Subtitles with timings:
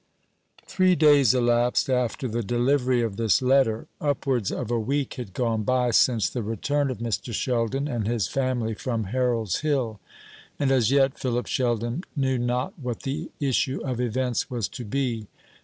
[0.65, 3.85] Three days elapsed after the delivery of this letter.
[4.01, 7.31] Upwards of a week had gone by since the return of Mr.
[7.35, 9.99] Sheldon and his family from Harold's Hill:
[10.57, 15.27] and as yet Philip Sheldon knew not what the issue of events was to be.